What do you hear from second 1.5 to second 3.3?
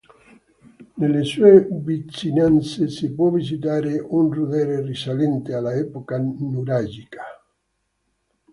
vicinanze si può